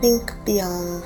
[0.00, 1.02] Think Beyond.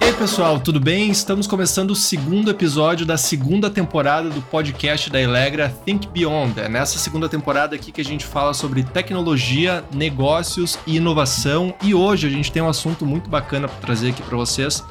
[0.00, 1.10] E aí, pessoal, tudo bem?
[1.10, 6.60] Estamos começando o segundo episódio da segunda temporada do podcast da Elegra Think Beyond.
[6.60, 11.74] É nessa segunda temporada aqui que a gente fala sobre tecnologia, negócios e inovação.
[11.82, 14.84] E hoje a gente tem um assunto muito bacana para trazer aqui para vocês,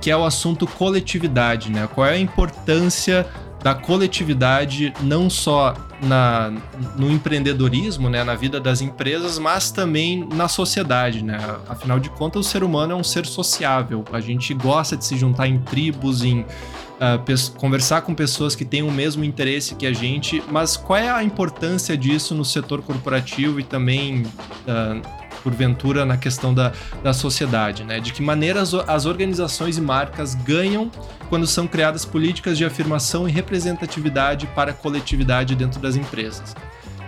[0.00, 1.86] que é o assunto coletividade, né?
[1.94, 3.26] Qual é a importância
[3.62, 6.52] da coletividade não só na,
[6.96, 11.38] no empreendedorismo, né, na vida das empresas, mas também na sociedade, né?
[11.68, 14.04] Afinal de contas, o ser humano é um ser sociável.
[14.12, 18.82] A gente gosta de se juntar em tribos, em uh, conversar com pessoas que têm
[18.82, 20.42] o mesmo interesse que a gente.
[20.50, 26.52] Mas qual é a importância disso no setor corporativo e também uh, porventura na questão
[26.52, 28.00] da, da sociedade, né?
[28.00, 30.90] De que maneira as, as organizações e marcas ganham
[31.28, 36.54] quando são criadas políticas de afirmação e representatividade para a coletividade dentro das empresas.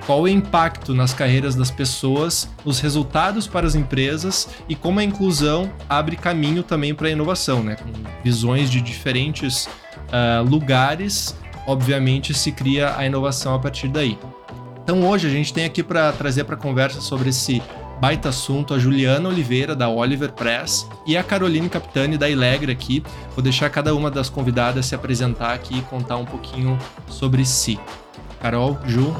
[0.06, 5.04] Qual o impacto nas carreiras das pessoas, os resultados para as empresas e como a
[5.04, 7.76] inclusão abre caminho também para a inovação, né?
[7.76, 7.92] Com
[8.24, 14.18] visões de diferentes uh, lugares, obviamente se cria a inovação a partir daí.
[14.82, 17.62] Então hoje a gente tem aqui para trazer para conversa sobre esse
[18.00, 23.02] baita assunto, a Juliana Oliveira, da Oliver Press, e a Caroline Capitani, da Ilegra aqui.
[23.34, 27.78] Vou deixar cada uma das convidadas se apresentar aqui e contar um pouquinho sobre si.
[28.40, 29.14] Carol, Ju.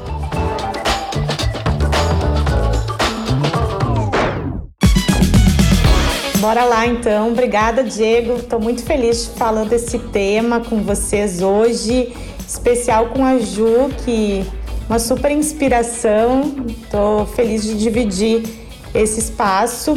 [6.39, 7.31] Bora lá então.
[7.31, 8.37] Obrigada, Diego.
[8.37, 12.11] Estou muito feliz falando desse tema com vocês hoje,
[12.47, 14.43] especial com a Ju, que
[14.89, 16.65] uma super inspiração.
[16.67, 18.60] Estou feliz de dividir
[18.93, 19.93] esse espaço.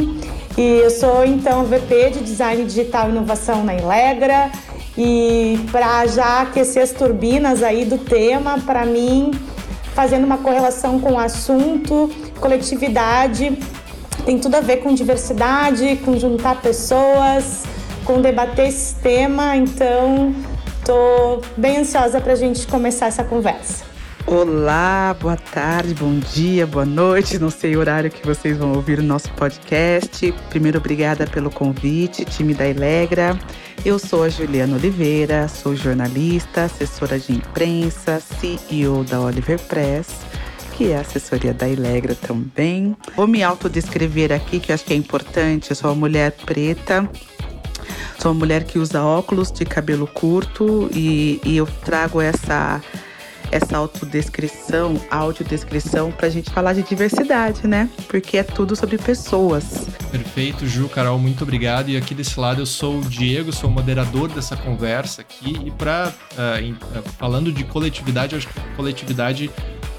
[0.57, 4.51] E eu sou então VP de Design Digital e Inovação na Ilegra.
[4.97, 9.31] E para já aquecer as turbinas aí do tema, para mim,
[9.93, 13.57] fazendo uma correlação com o assunto, coletividade
[14.25, 17.63] tem tudo a ver com diversidade, com juntar pessoas,
[18.03, 19.55] com debater esse tema.
[19.55, 20.33] Então,
[20.79, 23.94] estou bem ansiosa para a gente começar essa conversa.
[24.27, 27.37] Olá, boa tarde, bom dia, boa noite.
[27.37, 30.33] Não sei o horário que vocês vão ouvir o nosso podcast.
[30.49, 33.39] Primeiro, obrigada pelo convite, time da Elegra.
[33.85, 40.07] Eu sou a Juliana Oliveira, sou jornalista, assessora de imprensa, CEO da Oliver Press,
[40.75, 42.97] que é a assessoria da Elegra também.
[43.15, 45.69] Vou me autodescrever aqui, que eu acho que é importante.
[45.69, 47.07] Eu sou uma mulher preta,
[48.17, 52.81] sou uma mulher que usa óculos de cabelo curto e, e eu trago essa
[53.51, 57.89] essa autodescrição, audiodescrição, para a gente falar de diversidade, né?
[58.07, 59.87] Porque é tudo sobre pessoas.
[60.11, 61.89] Perfeito, Ju, Carol, muito obrigado.
[61.89, 65.59] E aqui desse lado eu sou o Diego, sou o moderador dessa conversa aqui.
[65.65, 69.49] E para uh, ah, uh, falando de coletividade, acho que coletividade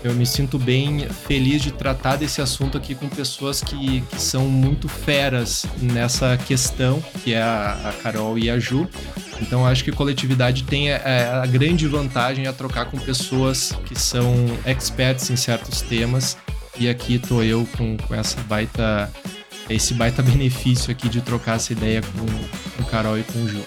[0.07, 4.47] eu me sinto bem feliz de tratar desse assunto aqui com pessoas que, que são
[4.47, 8.89] muito feras nessa questão, que é a, a Carol e a Ju.
[9.41, 13.99] Então acho que coletividade tem a, é, a grande vantagem a trocar com pessoas que
[13.99, 14.35] são
[14.65, 16.37] experts em certos temas.
[16.79, 19.11] E aqui tô eu com, com essa baita
[19.69, 22.27] esse baita benefício aqui de trocar essa ideia com,
[22.77, 23.63] com o Carol e com o Ju.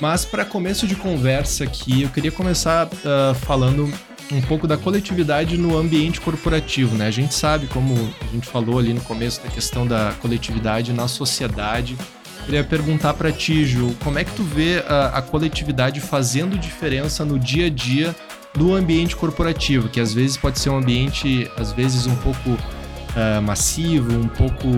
[0.00, 3.90] Mas para começo de conversa aqui, eu queria começar uh, falando
[4.32, 7.06] um pouco da coletividade no ambiente corporativo, né?
[7.06, 11.06] A gente sabe, como a gente falou ali no começo, da questão da coletividade na
[11.06, 11.96] sociedade.
[12.44, 17.24] Queria perguntar para ti, Ju, como é que tu vê a, a, coletividade fazendo diferença
[17.24, 18.14] no dia a dia
[18.54, 23.42] do ambiente corporativo, que às vezes pode ser um ambiente, às vezes um pouco uh,
[23.42, 24.68] massivo, um pouco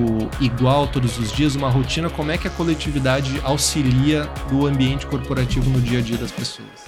[0.41, 2.09] igual todos os dias, uma rotina.
[2.09, 6.88] Como é que a coletividade auxilia do ambiente corporativo no dia a dia das pessoas?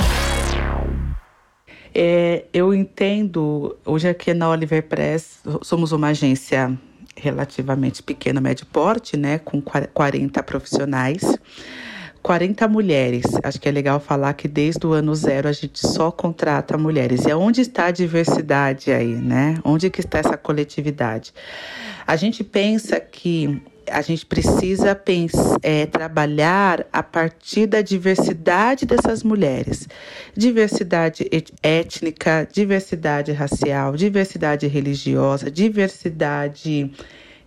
[1.95, 6.79] É, eu entendo, hoje aqui na Oliver Press, somos uma agência
[7.17, 11.23] relativamente pequena, médio porte, né, com 40 profissionais.
[12.23, 13.25] 40 mulheres.
[13.43, 17.25] Acho que é legal falar que desde o ano zero a gente só contrata mulheres.
[17.25, 19.59] E onde está a diversidade aí, né?
[19.65, 21.33] Onde que está essa coletividade?
[22.07, 29.23] A gente pensa que a gente precisa pensar, é, trabalhar a partir da diversidade dessas
[29.23, 29.89] mulheres.
[30.37, 31.29] Diversidade
[31.63, 36.91] étnica, diversidade racial, diversidade religiosa, diversidade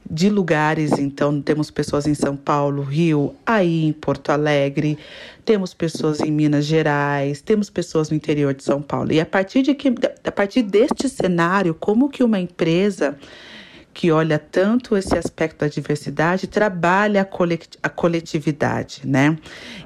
[0.09, 0.91] de lugares.
[0.93, 4.97] Então, temos pessoas em São Paulo, Rio, aí em Porto Alegre,
[5.45, 9.11] temos pessoas em Minas Gerais, temos pessoas no interior de São Paulo.
[9.11, 9.93] E a partir, de que,
[10.23, 13.17] a partir deste cenário, como que uma empresa
[13.93, 17.21] que olha tanto esse aspecto da diversidade, trabalha
[17.83, 19.37] a, coletividade, né?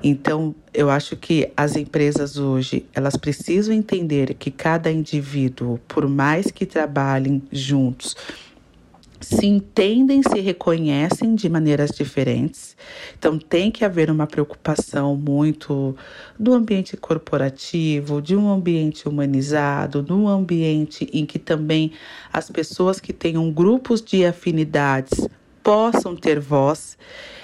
[0.01, 6.49] Então, eu acho que as empresas hoje, elas precisam entender que cada indivíduo, por mais
[6.49, 8.15] que trabalhem juntos,
[9.27, 12.75] se entendem, se reconhecem de maneiras diferentes.
[13.17, 15.95] Então, tem que haver uma preocupação muito
[16.39, 21.91] do ambiente corporativo, de um ambiente humanizado, num ambiente em que também
[22.31, 25.27] as pessoas que tenham grupos de afinidades
[25.61, 26.97] possam ter voz.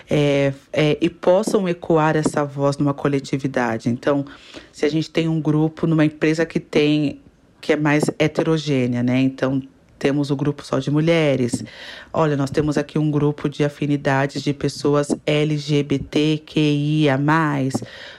[0.09, 3.87] É, é, e possam ecoar essa voz numa coletividade.
[3.87, 4.25] Então,
[4.69, 7.21] se a gente tem um grupo numa empresa que tem
[7.61, 9.21] que é mais heterogênea, né?
[9.21, 9.63] Então
[10.03, 11.63] temos o grupo só de mulheres.
[12.11, 17.17] Olha, nós temos aqui um grupo de afinidades de pessoas LGBTQIA.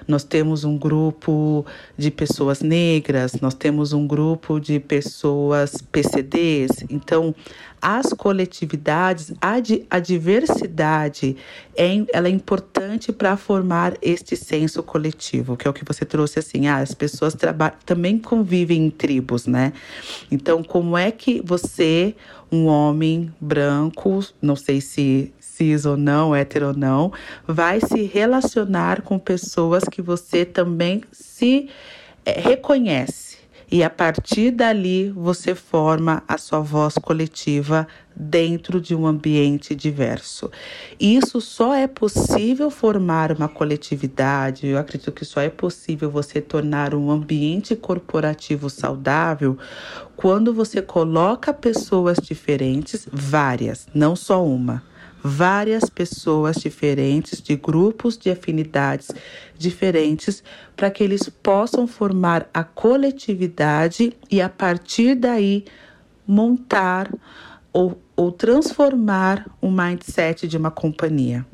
[0.08, 6.86] Nós temos um grupo de pessoas negras, nós temos um grupo de pessoas PCDs.
[6.88, 7.34] Então,
[7.84, 11.36] as coletividades, a, di, a diversidade,
[11.76, 16.38] é, ela é importante para formar este senso coletivo, que é o que você trouxe
[16.38, 17.36] assim, ah, as pessoas
[17.84, 19.74] também convivem em tribos, né?
[20.30, 22.16] Então, como é que você,
[22.50, 27.12] um homem branco, não sei se cis ou não, hétero ou não,
[27.46, 31.68] vai se relacionar com pessoas que você também se
[32.24, 33.33] é, reconhece?
[33.74, 40.48] E a partir dali você forma a sua voz coletiva dentro de um ambiente diverso.
[41.00, 46.94] Isso só é possível formar uma coletividade, eu acredito que só é possível você tornar
[46.94, 49.58] um ambiente corporativo saudável
[50.14, 54.84] quando você coloca pessoas diferentes, várias, não só uma
[55.26, 59.10] várias pessoas diferentes, de grupos de afinidades
[59.56, 60.44] diferentes,
[60.76, 65.64] para que eles possam formar a coletividade e, a partir daí,
[66.26, 67.10] montar
[67.72, 71.46] ou, ou transformar o mindset de uma companhia.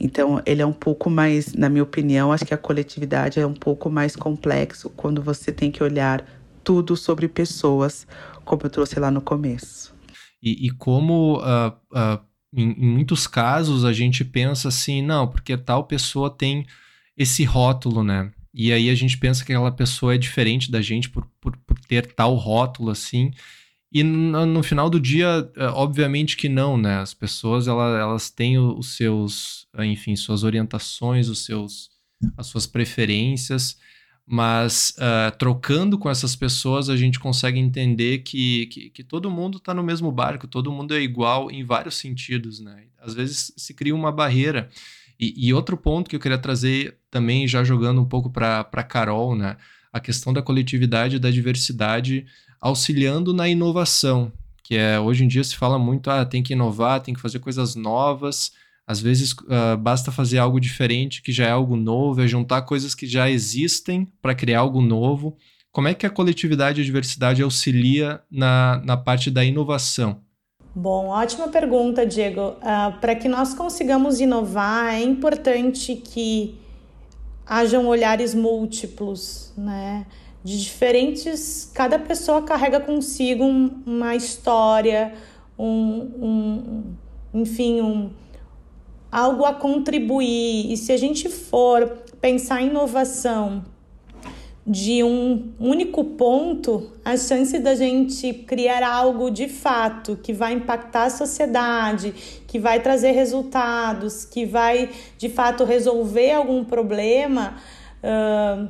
[0.00, 3.52] Então, ele é um pouco mais, na minha opinião, acho que a coletividade é um
[3.52, 6.24] pouco mais complexo quando você tem que olhar
[6.64, 8.06] tudo sobre pessoas,
[8.46, 9.94] como eu trouxe lá no começo.
[10.42, 15.56] E, e como uh, uh, em, em, muitos casos a gente pensa assim, não, porque
[15.56, 16.66] tal pessoa tem
[17.16, 18.32] esse rótulo, né?
[18.54, 21.78] E aí a gente pensa que aquela pessoa é diferente da gente por, por, por
[21.80, 23.30] ter tal rótulo assim.
[23.92, 26.98] E no, no, final do dia, é, obviamente que não, né?
[26.98, 31.90] As pessoas elas, elas têm os seus, enfim, suas orientações, os seus,
[32.36, 33.76] as suas preferências
[34.30, 39.56] mas uh, trocando com essas pessoas a gente consegue entender que, que, que todo mundo
[39.56, 42.84] está no mesmo barco, todo mundo é igual em vários sentidos, né?
[43.00, 44.68] Às vezes se cria uma barreira.
[45.18, 49.34] E, e outro ponto que eu queria trazer também, já jogando um pouco para Carol,
[49.34, 49.56] né?
[49.90, 52.26] A questão da coletividade e da diversidade
[52.60, 54.30] auxiliando na inovação,
[54.62, 57.38] que é hoje em dia se fala muito, ah, tem que inovar, tem que fazer
[57.38, 58.52] coisas novas,
[58.88, 62.94] às vezes uh, basta fazer algo diferente, que já é algo novo, é juntar coisas
[62.94, 65.36] que já existem para criar algo novo.
[65.70, 70.22] Como é que a coletividade e a diversidade auxilia na, na parte da inovação?
[70.74, 72.52] Bom, ótima pergunta, Diego.
[72.62, 76.58] Uh, para que nós consigamos inovar, é importante que
[77.46, 80.06] hajam olhares múltiplos, né?
[80.42, 81.70] De diferentes.
[81.74, 85.12] Cada pessoa carrega consigo um, uma história,
[85.58, 86.94] um, um
[87.34, 88.10] enfim, um
[89.10, 90.72] algo a contribuir.
[90.72, 93.64] E se a gente for pensar em inovação
[94.68, 101.04] de um único ponto, a chance da gente criar algo de fato que vai impactar
[101.04, 102.12] a sociedade,
[102.46, 107.56] que vai trazer resultados, que vai de fato resolver algum problema,
[108.02, 108.68] uh,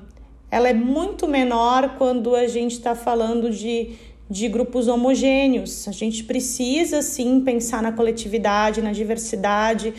[0.49, 3.97] ela é muito menor quando a gente está falando de,
[4.31, 5.89] de grupos homogêneos.
[5.89, 9.93] A gente precisa sim pensar na coletividade, na diversidade,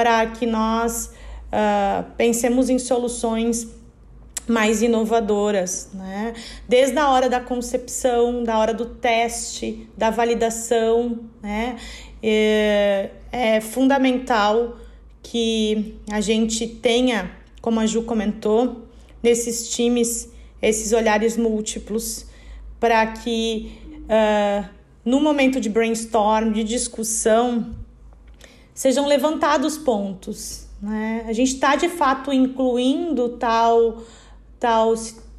[0.00, 1.10] para que nós
[1.52, 3.68] uh, pensemos em soluções
[4.48, 6.32] mais inovadoras, né?
[6.66, 11.76] Desde a hora da concepção, da hora do teste, da validação, né?
[12.22, 14.78] É, é fundamental
[15.22, 17.30] que a gente tenha,
[17.60, 18.86] como a Ju comentou,
[19.22, 20.30] nesses times,
[20.62, 22.24] esses olhares múltiplos,
[22.80, 23.70] para que
[24.06, 24.66] uh,
[25.04, 27.70] no momento de brainstorm, de discussão,
[28.80, 30.66] sejam levantados pontos.
[30.80, 31.26] Né?
[31.28, 34.02] A gente está de fato incluindo tal,
[34.58, 34.94] tal,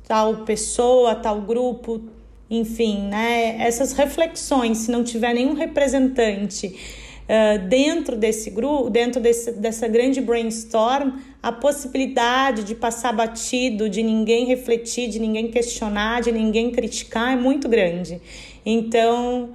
[0.08, 2.04] tal pessoa, tal grupo,
[2.48, 3.60] enfim, né?
[3.60, 10.22] essas reflexões, se não tiver nenhum representante uh, dentro desse grupo, dentro desse, dessa grande
[10.22, 17.34] brainstorm, a possibilidade de passar batido, de ninguém refletir, de ninguém questionar, de ninguém criticar
[17.34, 18.22] é muito grande.
[18.64, 19.50] Então,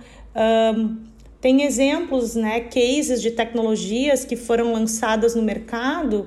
[1.40, 6.26] tem exemplos, né, cases de tecnologias que foram lançadas no mercado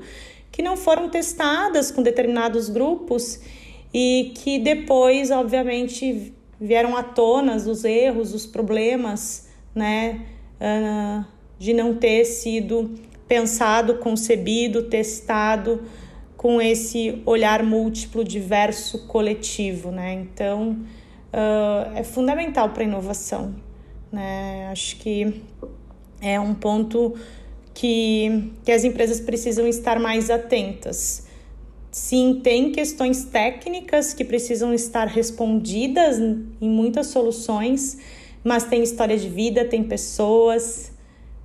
[0.52, 3.40] que não foram testadas com determinados grupos
[3.94, 10.26] e que depois, obviamente, vieram à tona os erros, os problemas, né,
[10.60, 11.26] uh,
[11.58, 12.94] de não ter sido
[13.26, 15.82] pensado, concebido, testado
[16.36, 20.14] com esse olhar múltiplo, diverso, coletivo, né?
[20.14, 20.72] Então,
[21.32, 23.56] uh, é fundamental para a inovação,
[24.12, 24.68] né?
[24.72, 25.42] Acho que
[26.22, 27.16] é um ponto
[27.74, 31.28] que, que as empresas precisam estar mais atentas.
[31.92, 37.98] Sim, tem questões técnicas que precisam estar respondidas em muitas soluções,
[38.44, 40.92] mas tem história de vida, tem pessoas,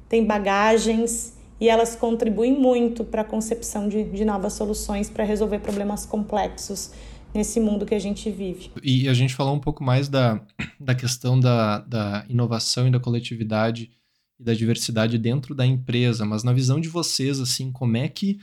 [0.08, 5.60] tem bagagens e elas contribuem muito para a concepção de, de novas soluções para resolver
[5.60, 6.90] problemas complexos
[7.34, 8.70] nesse mundo que a gente vive.
[8.82, 10.40] E a gente falou um pouco mais da,
[10.78, 13.90] da questão da, da inovação e da coletividade
[14.38, 18.38] e da diversidade dentro da empresa, mas na visão de vocês, assim, como é que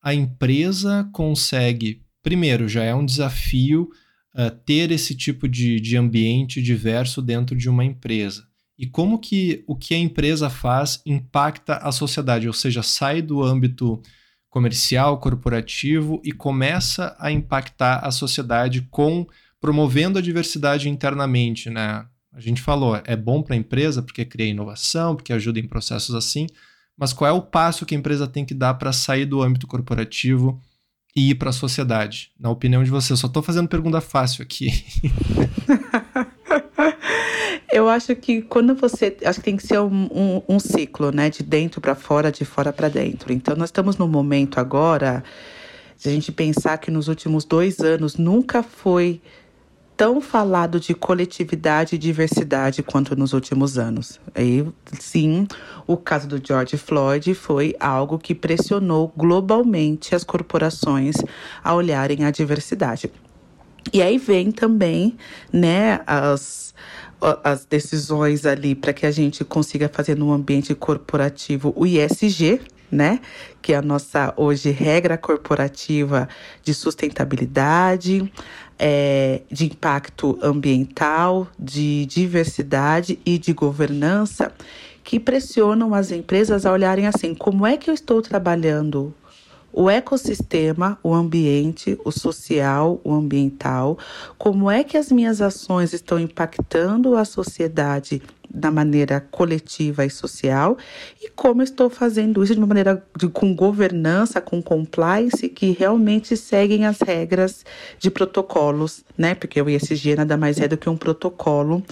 [0.00, 3.90] a empresa consegue, primeiro, já é um desafio
[4.34, 8.46] uh, ter esse tipo de, de ambiente diverso dentro de uma empresa.
[8.78, 13.42] E como que o que a empresa faz impacta a sociedade, ou seja, sai do
[13.42, 14.00] âmbito
[14.56, 19.26] comercial, corporativo e começa a impactar a sociedade com
[19.60, 22.06] promovendo a diversidade internamente, né?
[22.32, 26.14] A gente falou, é bom para a empresa porque cria inovação, porque ajuda em processos
[26.14, 26.46] assim,
[26.96, 29.66] mas qual é o passo que a empresa tem que dar para sair do âmbito
[29.66, 30.58] corporativo
[31.14, 32.30] e ir para a sociedade?
[32.40, 34.68] Na opinião de vocês, só estou fazendo pergunta fácil aqui.
[37.76, 39.14] Eu acho que quando você.
[39.22, 41.28] Acho que tem que ser um, um, um ciclo, né?
[41.28, 43.30] De dentro para fora, de fora para dentro.
[43.30, 45.22] Então, nós estamos no momento agora,
[45.94, 49.20] se a gente pensar que nos últimos dois anos nunca foi
[49.94, 54.18] tão falado de coletividade e diversidade quanto nos últimos anos.
[54.34, 54.66] Aí,
[54.98, 55.46] sim,
[55.86, 61.16] o caso do George Floyd foi algo que pressionou globalmente as corporações
[61.62, 63.12] a olharem a diversidade.
[63.92, 65.16] E aí vem também,
[65.52, 66.74] né, as,
[67.42, 73.20] as decisões ali para que a gente consiga fazer no ambiente corporativo o ISG, né?
[73.60, 76.28] Que é a nossa hoje regra corporativa
[76.62, 78.32] de sustentabilidade,
[78.78, 84.52] é, de impacto ambiental, de diversidade e de governança,
[85.02, 89.14] que pressionam as empresas a olharem assim: como é que eu estou trabalhando
[89.72, 93.98] o ecossistema, o ambiente, o social, o ambiental,
[94.38, 100.78] como é que as minhas ações estão impactando a sociedade da maneira coletiva e social
[101.22, 106.36] e como estou fazendo isso de uma maneira de, com governança, com compliance que realmente
[106.36, 107.64] seguem as regras
[107.98, 109.34] de protocolos, né?
[109.34, 111.82] Porque o ESG nada mais é do que um protocolo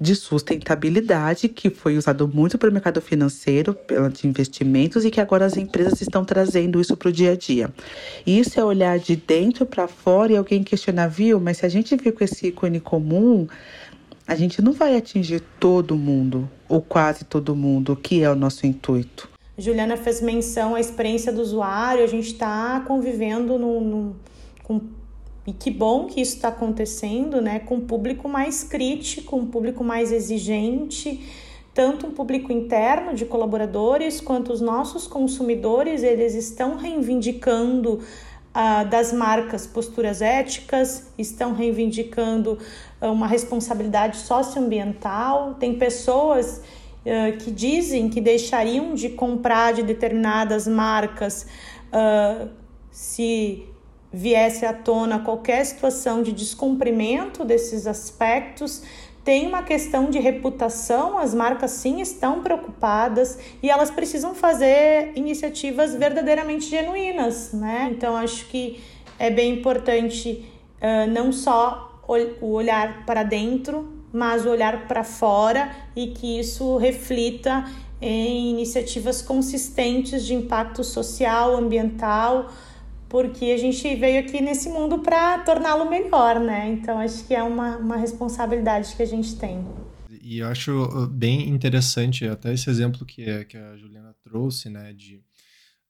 [0.00, 3.76] de sustentabilidade, que foi usado muito pelo mercado financeiro,
[4.12, 7.72] de investimentos, e que agora as empresas estão trazendo isso para o dia a dia.
[8.26, 11.96] Isso é olhar de dentro para fora e alguém questionar, viu, mas se a gente
[11.96, 13.46] vir com esse ícone comum,
[14.26, 18.66] a gente não vai atingir todo mundo, ou quase todo mundo, que é o nosso
[18.66, 19.28] intuito.
[19.56, 24.16] Juliana fez menção à experiência do usuário, a gente está convivendo no, no,
[24.62, 24.80] com
[25.48, 27.58] e que bom que isso está acontecendo, né?
[27.58, 31.26] Com um público mais crítico, um público mais exigente,
[31.72, 38.00] tanto um público interno de colaboradores quanto os nossos consumidores, eles estão reivindicando
[38.52, 42.58] ah, das marcas posturas éticas, estão reivindicando
[43.00, 45.54] ah, uma responsabilidade socioambiental.
[45.54, 46.60] Tem pessoas
[47.06, 51.46] ah, que dizem que deixariam de comprar de determinadas marcas
[52.90, 53.66] se
[54.12, 58.82] viesse à tona qualquer situação de descumprimento desses aspectos,
[59.24, 65.94] tem uma questão de reputação, as marcas sim estão preocupadas e elas precisam fazer iniciativas
[65.94, 67.90] verdadeiramente genuínas, né?
[67.92, 68.80] Então acho que
[69.18, 70.50] é bem importante
[70.80, 72.00] uh, não só
[72.40, 77.66] o olhar para dentro, mas o olhar para fora e que isso reflita
[78.00, 82.48] em iniciativas consistentes de impacto social, ambiental,
[83.08, 86.68] porque a gente veio aqui nesse mundo para torná-lo melhor, né?
[86.70, 89.64] Então acho que é uma, uma responsabilidade que a gente tem.
[90.22, 94.92] E eu acho uh, bem interessante até esse exemplo que, que a Juliana trouxe, né?
[94.92, 95.22] De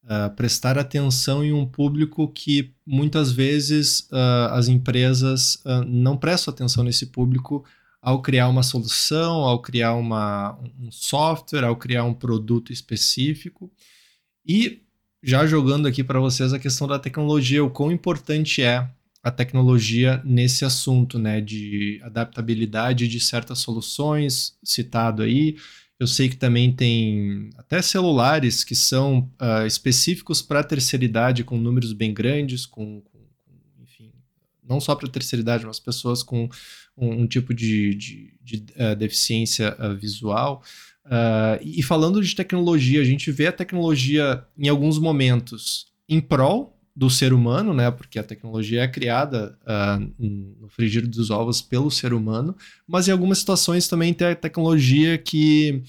[0.03, 6.53] uh, prestar atenção em um público que muitas vezes uh, as empresas uh, não prestam
[6.53, 7.65] atenção nesse público
[8.01, 13.69] ao criar uma solução, ao criar uma, um software, ao criar um produto específico.
[14.45, 14.83] E
[15.21, 18.89] já jogando aqui para vocês a questão da tecnologia, o quão importante é
[19.21, 25.57] a tecnologia nesse assunto, né, de adaptabilidade de certas soluções, citado aí.
[25.99, 31.43] Eu sei que também tem até celulares que são uh, específicos para a terceira idade,
[31.43, 33.19] com números bem grandes, com, com
[33.83, 34.13] enfim,
[34.63, 36.49] não só para a terceira idade, mas pessoas com
[36.95, 40.63] um, um tipo de, de, de uh, deficiência uh, visual.
[41.09, 46.79] Uh, e falando de tecnologia, a gente vê a tecnologia em alguns momentos em prol
[46.95, 47.89] do ser humano, né?
[47.89, 52.55] Porque a tecnologia é criada uh, no frigir dos ovos pelo ser humano,
[52.87, 55.81] mas em algumas situações também tem a tecnologia que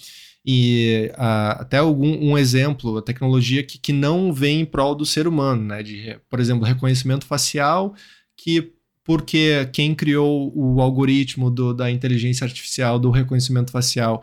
[0.47, 5.05] e uh, até algum um exemplo, a tecnologia que, que não vem em prol do
[5.05, 5.83] ser humano, né?
[5.83, 7.95] De, por exemplo, reconhecimento facial,
[8.37, 8.73] que
[9.11, 14.23] porque quem criou o algoritmo do, da inteligência artificial do reconhecimento facial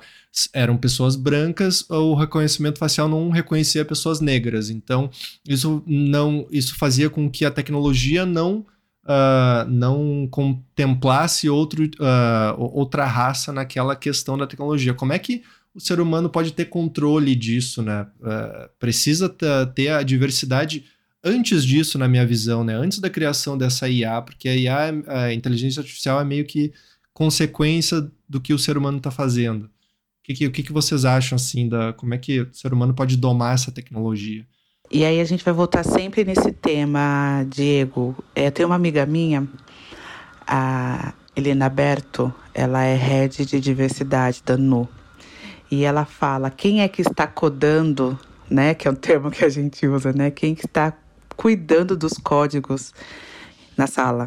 [0.53, 4.69] eram pessoas brancas, o reconhecimento facial não reconhecia pessoas negras.
[4.69, 5.09] Então,
[5.45, 8.65] isso não isso fazia com que a tecnologia não
[9.09, 14.93] Uh, não contemplasse outro, uh, outra raça naquela questão da tecnologia.
[14.93, 18.05] Como é que o ser humano pode ter controle disso, né?
[18.19, 19.33] Uh, precisa
[19.73, 20.83] ter a diversidade
[21.27, 22.73] antes disso, na minha visão, né?
[22.75, 26.71] Antes da criação dessa IA, porque a IA, a inteligência artificial, é meio que
[27.13, 29.65] consequência do que o ser humano está fazendo.
[29.65, 29.69] O
[30.23, 32.93] que, que, o que, que vocês acham, assim, da como é que o ser humano
[32.93, 34.45] pode domar essa tecnologia?
[34.89, 38.15] E aí a gente vai voltar sempre nesse tema, Diego.
[38.33, 39.47] É, tem uma amiga minha,
[40.45, 44.87] a Helena Berto, ela é head de diversidade da NU.
[45.69, 48.17] E ela fala, quem é que está codando,
[48.49, 48.73] né?
[48.73, 50.31] Que é um termo que a gente usa, né?
[50.31, 50.93] Quem está
[51.37, 52.93] cuidando dos códigos
[53.77, 54.25] na sala.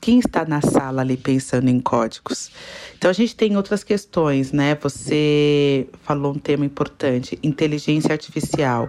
[0.00, 2.50] Quem está na sala ali pensando em códigos?
[2.96, 4.74] Então a gente tem outras questões, né?
[4.76, 8.88] Você falou um tema importante, inteligência artificial.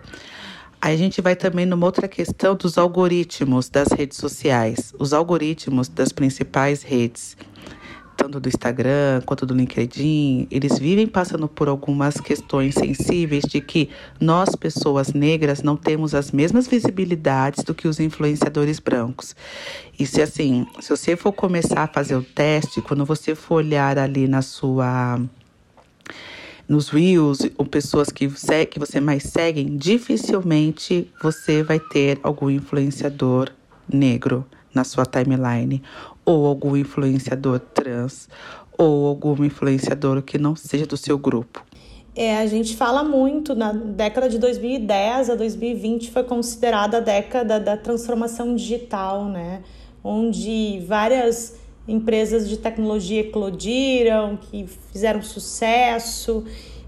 [0.81, 6.11] A gente vai também numa outra questão dos algoritmos das redes sociais, os algoritmos das
[6.11, 7.37] principais redes
[8.15, 13.89] tanto do Instagram quanto do LinkedIn, eles vivem passando por algumas questões sensíveis de que
[14.19, 19.35] nós, pessoas negras, não temos as mesmas visibilidades do que os influenciadores brancos.
[19.97, 23.97] E se assim, se você for começar a fazer o teste, quando você for olhar
[23.97, 25.19] ali na sua
[26.67, 28.27] nos reels ou pessoas que,
[28.71, 33.51] que você mais seguem, dificilmente você vai ter algum influenciador
[33.87, 35.83] negro na sua timeline
[36.25, 38.29] ou algum influenciador trans,
[38.77, 41.63] ou algum influenciador que não seja do seu grupo.
[42.15, 47.59] É, a gente fala muito, na década de 2010 a 2020 foi considerada a década
[47.59, 49.63] da transformação digital, né?
[50.03, 51.55] Onde várias
[51.87, 56.43] empresas de tecnologia eclodiram, que fizeram sucesso.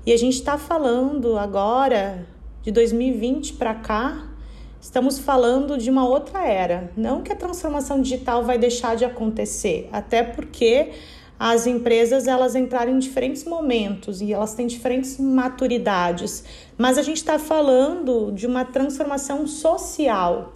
[0.06, 2.28] E a gente está falando agora,
[2.62, 4.28] de 2020 para cá,
[4.86, 6.92] Estamos falando de uma outra era.
[6.96, 10.92] Não que a transformação digital vai deixar de acontecer, até porque
[11.40, 16.44] as empresas elas entraram em diferentes momentos e elas têm diferentes maturidades.
[16.78, 20.54] Mas a gente está falando de uma transformação social.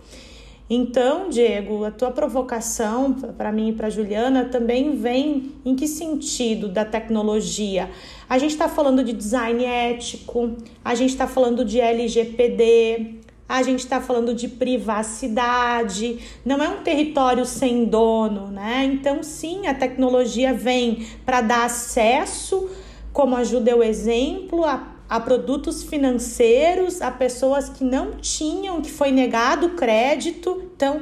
[0.69, 6.69] Então, Diego, a tua provocação para mim e para Juliana também vem em que sentido
[6.69, 7.89] da tecnologia?
[8.29, 13.17] A gente está falando de design ético, a gente está falando de LGPD,
[13.49, 18.83] a gente está falando de privacidade, não é um território sem dono, né?
[18.85, 22.69] Então, sim, a tecnologia vem para dar acesso,
[23.11, 29.09] como ajuda o exemplo, a, a produtos financeiros, a pessoas que não tinham, que foi
[29.09, 30.69] negado crédito.
[30.75, 31.01] Então,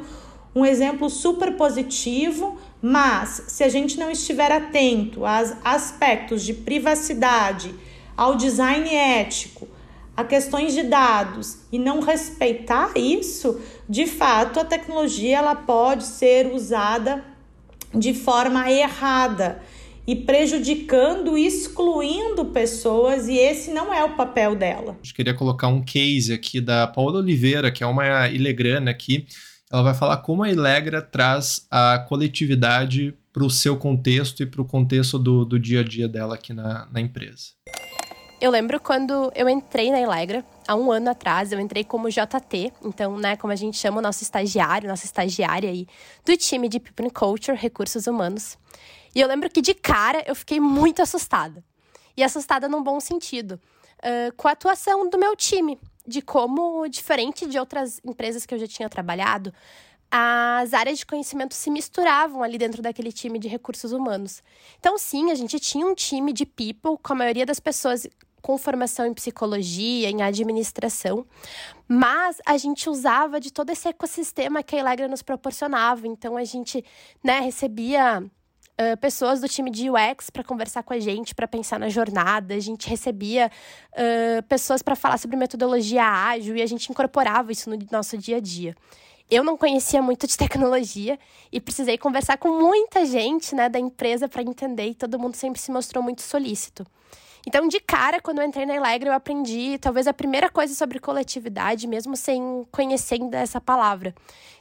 [0.55, 7.75] um exemplo super positivo, mas se a gente não estiver atento aos aspectos de privacidade,
[8.15, 9.67] ao design ético,
[10.17, 16.47] a questões de dados e não respeitar isso, de fato a tecnologia ela pode ser
[16.47, 17.23] usada
[17.93, 19.61] de forma errada
[20.07, 24.97] e prejudicando, excluindo pessoas, e esse não é o papel dela.
[25.05, 29.27] Eu queria colocar um case aqui da Paula Oliveira, que é uma ilegrana aqui.
[29.69, 34.61] Ela vai falar como a Ilegra traz a coletividade para o seu contexto e para
[34.61, 37.49] o contexto do, do dia a dia dela aqui na, na empresa.
[38.39, 42.71] Eu lembro quando eu entrei na Elegra, há um ano atrás, eu entrei como JT,
[42.83, 45.87] então, né, como a gente chama o nosso estagiário, nossa estagiária aí,
[46.23, 48.55] do time de People and Culture, Recursos Humanos.
[49.15, 51.63] E eu lembro que de cara eu fiquei muito assustada.
[52.15, 53.59] E assustada num bom sentido,
[53.99, 58.59] uh, com a atuação do meu time, de como, diferente de outras empresas que eu
[58.59, 59.51] já tinha trabalhado,
[60.11, 64.43] as áreas de conhecimento se misturavam ali dentro daquele time de recursos humanos.
[64.79, 68.07] Então, sim, a gente tinha um time de people, com a maioria das pessoas
[68.47, 71.25] com formação em psicologia, em administração,
[71.85, 76.07] mas a gente usava de todo esse ecossistema que a Elegra nos proporcionava.
[76.07, 76.81] Então a gente,
[77.21, 78.23] né, recebia
[78.79, 82.53] Uh, pessoas do time de UX para conversar com a gente, para pensar na jornada.
[82.53, 83.49] A gente recebia
[83.91, 88.37] uh, pessoas para falar sobre metodologia ágil e a gente incorporava isso no nosso dia
[88.37, 88.75] a dia.
[89.31, 91.17] Eu não conhecia muito de tecnologia
[91.51, 95.59] e precisei conversar com muita gente né, da empresa para entender e todo mundo sempre
[95.59, 96.85] se mostrou muito solícito.
[97.47, 100.99] Então, de cara, quando eu entrei na Elegre, eu aprendi talvez a primeira coisa sobre
[100.99, 104.13] coletividade, mesmo sem conhecer ainda essa palavra,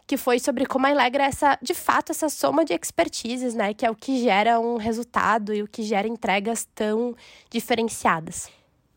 [0.06, 3.74] que foi sobre como a Elegre é essa, de fato, essa soma de expertises, né,
[3.74, 7.16] que é o que gera um resultado e o que gera entregas tão
[7.50, 8.48] diferenciadas.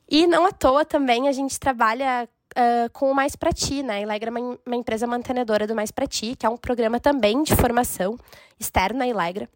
[0.07, 3.97] E não à toa também a gente trabalha Uh, com o Mais Pra Ti, né?
[3.97, 6.99] A Ilegra é uma, uma, empresa mantenedora do Mais Pra Ti, que é um programa
[6.99, 8.17] também de formação
[8.59, 9.47] externa à Ilegra,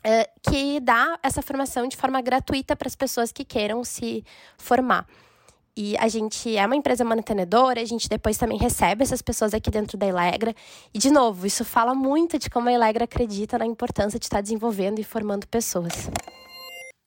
[0.00, 4.24] uh, que dá essa formação de forma gratuita para as pessoas que queiram se
[4.58, 5.06] formar.
[5.76, 9.70] E a gente é uma empresa mantenedora, a gente depois também recebe essas pessoas aqui
[9.70, 10.54] dentro da Ilegra.
[10.92, 14.40] E, de novo, isso fala muito de como a Ilegra acredita na importância de estar
[14.40, 16.10] desenvolvendo e formando pessoas.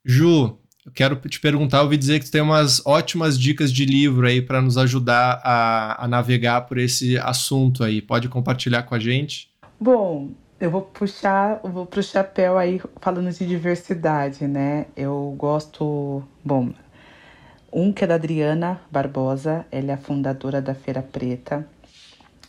[0.04, 3.86] Ju, eu quero te perguntar, eu ouvi dizer que tu tem umas ótimas dicas de
[3.86, 8.02] livro aí para nos ajudar a, a navegar por esse assunto aí.
[8.02, 9.50] Pode compartilhar com a gente?
[9.80, 10.32] Bom,
[10.63, 14.86] eu vou puxar, vou pro chapéu aí falando de diversidade, né?
[14.95, 16.69] Eu gosto, bom,
[17.69, 21.67] um que é da Adriana Barbosa, ela é a fundadora da Feira Preta.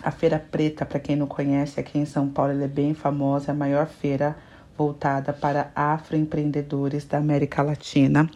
[0.00, 3.50] A Feira Preta, para quem não conhece, aqui em São Paulo, ela é bem famosa,
[3.50, 4.36] é a maior feira
[4.78, 8.30] voltada para afroempreendedores da América Latina.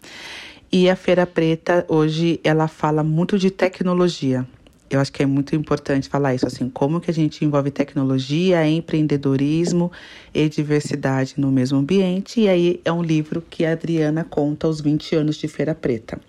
[0.69, 4.45] E a Feira Preta hoje ela fala muito de tecnologia.
[4.89, 8.67] Eu acho que é muito importante falar isso, assim, como que a gente envolve tecnologia,
[8.67, 9.91] empreendedorismo
[10.33, 12.41] e diversidade no mesmo ambiente.
[12.41, 16.19] E aí é um livro que a Adriana conta os 20 anos de Feira Preta.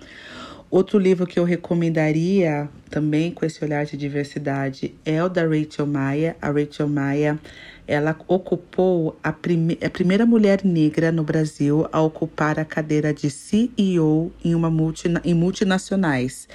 [0.70, 5.84] Outro livro que eu recomendaria também com esse olhar de diversidade é o da Rachel
[5.84, 6.36] Maia.
[6.40, 7.40] A Rachel Maia
[7.88, 13.28] ela ocupou a, prime a primeira mulher negra no Brasil a ocupar a cadeira de
[13.28, 16.46] CEO em, uma multina em multinacionais.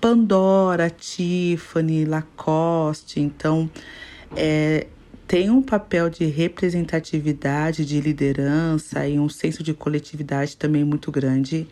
[0.00, 3.18] Pandora, Tiffany, Lacoste.
[3.18, 3.68] Então,
[4.36, 4.86] é,
[5.26, 11.66] tem um papel de representatividade, de liderança e um senso de coletividade também muito grande.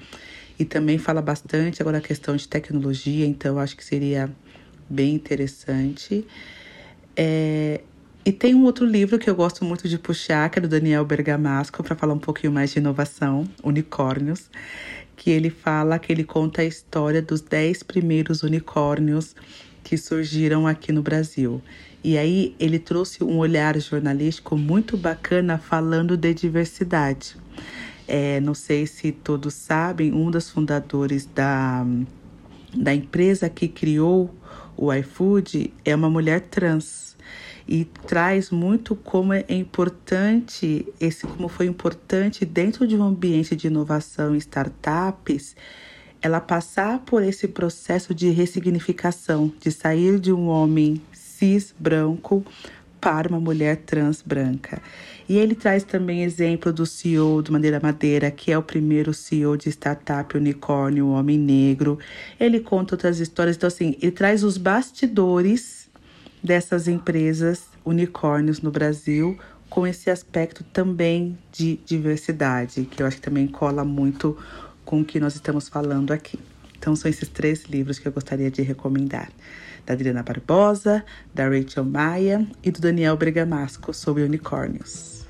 [0.63, 4.31] E também fala bastante agora a questão de tecnologia, então acho que seria
[4.89, 6.25] bem interessante.
[7.17, 7.81] É,
[8.25, 11.05] e tem um outro livro que eu gosto muito de puxar, que é do Daniel
[11.05, 14.49] Bergamasco, para falar um pouquinho mais de inovação, Unicórnios,
[15.17, 19.35] que ele fala que ele conta a história dos dez primeiros unicórnios
[19.83, 21.61] que surgiram aqui no Brasil.
[22.05, 27.35] E aí ele trouxe um olhar jornalístico muito bacana falando de diversidade.
[28.07, 31.87] É, não sei se todos sabem, um dos fundadores da,
[32.75, 34.35] da empresa que criou
[34.77, 37.17] o iFood é uma mulher trans
[37.69, 43.69] e traz muito como é importante esse como foi importante dentro de um ambiente de
[43.69, 45.55] inovação e startups
[46.21, 52.45] ela passar por esse processo de ressignificação, de sair de um homem cis branco
[53.01, 54.81] para uma mulher trans branca.
[55.29, 59.57] E ele traz também exemplo do CEO do Madeira Madeira, que é o primeiro CEO
[59.57, 61.99] de startup unicórnio, homem negro.
[62.39, 63.57] Ele conta outras histórias.
[63.57, 65.89] Então, assim, ele traz os bastidores
[66.43, 69.39] dessas empresas unicórnios no Brasil,
[69.71, 74.37] com esse aspecto também de diversidade, que eu acho que também cola muito
[74.85, 76.39] com o que nós estamos falando aqui.
[76.79, 79.31] Então, são esses três livros que eu gostaria de recomendar:
[79.87, 85.27] da Adriana Barbosa, da Rachel Maia e do Daniel Bergamasco sobre unicórnios.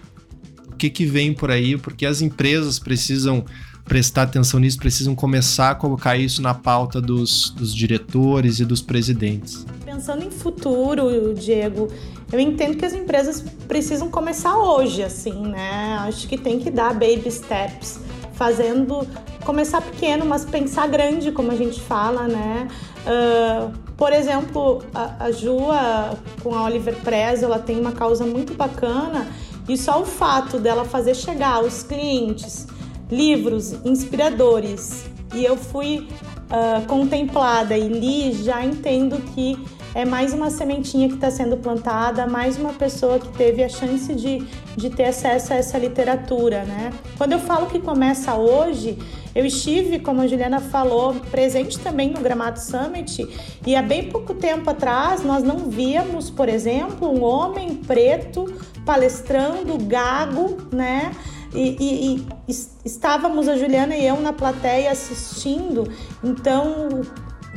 [0.69, 1.77] O que, que vem por aí?
[1.77, 3.45] Porque as empresas precisam
[3.85, 8.81] prestar atenção nisso, precisam começar a colocar isso na pauta dos, dos diretores e dos
[8.81, 9.67] presidentes.
[9.85, 11.89] Pensando em futuro, Diego,
[12.33, 15.99] eu entendo que as empresas precisam começar hoje, assim, né?
[16.01, 18.01] Acho que tem que dar baby steps,
[18.33, 19.07] fazendo,
[19.45, 22.69] começar pequeno, mas pensar grande, como a gente fala, né?
[23.03, 28.55] Uh, por exemplo, a, a Jua com a Oliver Press, ela tem uma causa muito
[28.55, 29.27] bacana
[29.69, 32.67] e só o fato dela fazer chegar aos clientes
[33.11, 36.09] livros inspiradores e eu fui
[36.51, 39.59] uh, contemplada e li, já entendo que
[39.95, 44.15] é mais uma sementinha que está sendo plantada, mais uma pessoa que teve a chance
[44.15, 44.39] de,
[44.77, 46.93] de ter acesso a essa literatura, né?
[47.19, 48.99] Quando eu falo que começa hoje,
[49.35, 53.27] eu estive, como a Juliana falou, presente também no Gramado Summit
[53.67, 58.53] e há bem pouco tempo atrás nós não víamos, por exemplo, um homem preto
[58.85, 61.13] palestrando gago, né?
[61.55, 62.53] E, e, e,
[62.83, 65.87] estávamos a Juliana e eu na plateia assistindo,
[66.25, 67.03] então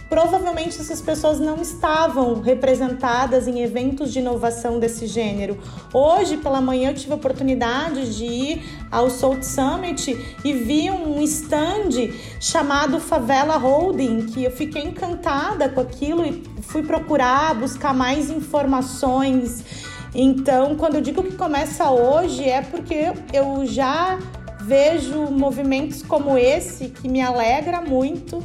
[0.09, 5.57] provavelmente essas pessoas não estavam representadas em eventos de inovação desse gênero.
[5.93, 11.21] Hoje pela manhã eu tive a oportunidade de ir ao Salt Summit e vi um
[11.21, 18.29] stand chamado Favela Holding, que eu fiquei encantada com aquilo e fui procurar, buscar mais
[18.29, 19.63] informações
[20.17, 24.17] então, quando eu digo que começa hoje, é porque eu já
[24.61, 28.41] vejo movimentos como esse que me alegra muito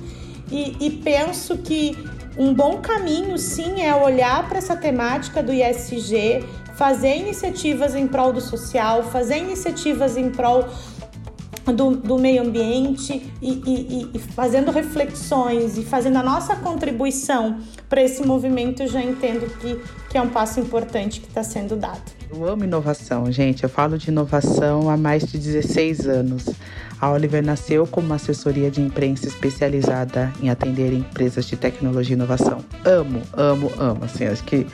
[0.51, 1.97] e, e penso que
[2.37, 6.45] um bom caminho, sim, é olhar para essa temática do ISG,
[6.77, 10.67] fazer iniciativas em prol do social, fazer iniciativas em prol
[11.67, 17.59] do, do meio ambiente e, e, e, fazendo reflexões e fazendo a nossa contribuição
[17.89, 21.77] para esse movimento, eu já entendo que, que é um passo importante que está sendo
[21.77, 22.01] dado.
[22.33, 23.65] Eu amo inovação, gente.
[23.65, 26.47] Eu falo de inovação há mais de 16 anos.
[27.01, 32.17] A Oliver nasceu como uma assessoria de imprensa especializada em atender empresas de tecnologia e
[32.17, 32.63] inovação.
[32.85, 34.05] Amo, amo, amo.
[34.05, 34.67] Assim, acho que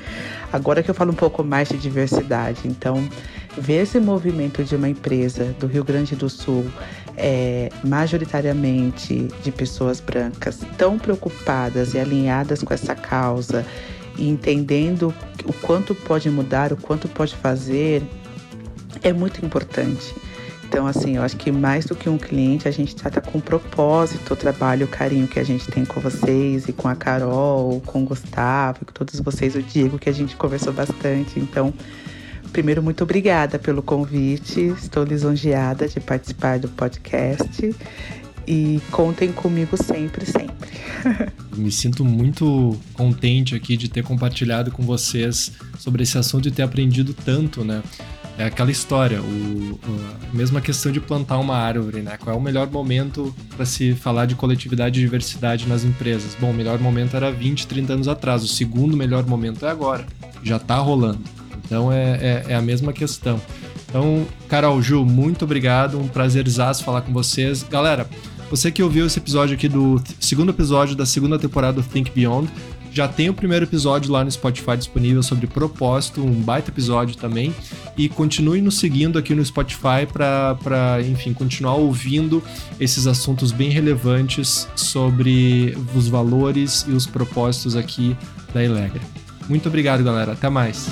[0.53, 3.09] agora que eu falo um pouco mais de diversidade, então
[3.57, 6.67] ver esse movimento de uma empresa do Rio Grande do Sul,
[7.17, 13.65] é, majoritariamente de pessoas brancas, tão preocupadas e alinhadas com essa causa
[14.19, 18.03] e entendendo o quanto pode mudar, o quanto pode fazer,
[19.03, 20.13] é muito importante.
[20.69, 24.35] Então, assim, eu acho que mais do que um cliente, a gente trata com propósito
[24.35, 28.03] o trabalho, o carinho que a gente tem com vocês e com a Carol, com
[28.03, 31.39] o Gustavo, com todos vocês, o Diego, que a gente conversou bastante.
[31.39, 31.73] Então,
[32.53, 34.61] primeiro, muito obrigada pelo convite.
[34.61, 37.75] Estou lisonjeada de participar do podcast.
[38.49, 40.71] E contem comigo sempre, sempre.
[41.57, 46.63] Me sinto muito contente aqui de ter compartilhado com vocês sobre esse assunto e ter
[46.63, 47.83] aprendido tanto, né?
[48.39, 49.81] É aquela história, o,
[50.31, 52.19] a mesma questão de plantar uma árvore, né?
[52.19, 56.37] Qual é o melhor momento para se falar de coletividade e diversidade nas empresas?
[56.39, 58.43] Bom, o melhor momento era 20, 30 anos atrás.
[58.43, 60.07] O segundo melhor momento é agora.
[60.43, 61.21] Já está rolando.
[61.65, 63.41] Então é, é, é, a mesma questão.
[63.89, 65.99] Então, Carol, Ju, muito obrigado.
[65.99, 67.63] Um prazerzaço falar com vocês.
[67.63, 68.07] Galera,
[68.51, 72.49] você que ouviu esse episódio aqui do segundo episódio da segunda temporada do Think Beyond,
[72.97, 77.55] já tem o primeiro episódio lá no Spotify disponível sobre propósito, um baita episódio também.
[77.95, 82.43] E continue nos seguindo aqui no Spotify para, enfim, continuar ouvindo
[82.81, 88.17] esses assuntos bem relevantes sobre os valores e os propósitos aqui
[88.55, 89.03] da Elegra.
[89.47, 90.33] Muito obrigado, galera.
[90.33, 90.87] Até mais.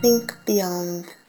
[0.00, 1.25] Think Beyond.